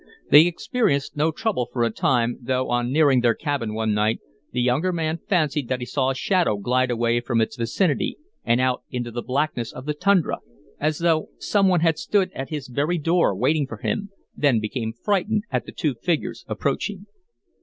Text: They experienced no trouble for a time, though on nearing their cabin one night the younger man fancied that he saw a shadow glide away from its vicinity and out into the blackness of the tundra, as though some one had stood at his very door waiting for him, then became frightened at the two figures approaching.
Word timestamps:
They 0.31 0.47
experienced 0.47 1.15
no 1.15 1.31
trouble 1.31 1.69
for 1.71 1.83
a 1.83 1.91
time, 1.91 2.39
though 2.41 2.71
on 2.71 2.91
nearing 2.91 3.19
their 3.21 3.35
cabin 3.35 3.75
one 3.75 3.93
night 3.93 4.19
the 4.51 4.59
younger 4.59 4.91
man 4.91 5.19
fancied 5.29 5.67
that 5.67 5.79
he 5.79 5.85
saw 5.85 6.09
a 6.09 6.15
shadow 6.15 6.57
glide 6.57 6.89
away 6.89 7.19
from 7.19 7.39
its 7.39 7.55
vicinity 7.55 8.17
and 8.43 8.59
out 8.59 8.81
into 8.89 9.11
the 9.11 9.21
blackness 9.21 9.71
of 9.71 9.85
the 9.85 9.93
tundra, 9.93 10.39
as 10.79 10.97
though 10.97 11.29
some 11.37 11.67
one 11.67 11.81
had 11.81 11.99
stood 11.99 12.31
at 12.33 12.49
his 12.49 12.67
very 12.67 12.97
door 12.97 13.35
waiting 13.35 13.67
for 13.67 13.77
him, 13.77 14.09
then 14.35 14.59
became 14.59 14.91
frightened 14.91 15.43
at 15.51 15.67
the 15.67 15.71
two 15.71 15.93
figures 15.93 16.45
approaching. 16.47 17.05